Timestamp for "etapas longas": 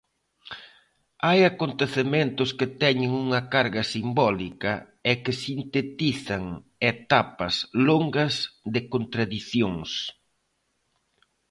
6.93-8.33